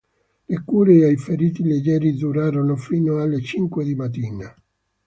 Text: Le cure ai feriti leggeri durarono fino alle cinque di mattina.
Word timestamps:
Le 0.51 0.57
cure 0.69 0.95
ai 1.05 1.15
feriti 1.15 1.61
leggeri 1.63 2.15
durarono 2.17 2.75
fino 2.75 3.21
alle 3.21 3.39
cinque 3.39 3.83
di 3.85 3.93
mattina. 3.93 4.51